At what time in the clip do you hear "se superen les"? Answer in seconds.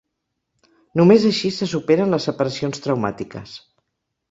1.59-2.27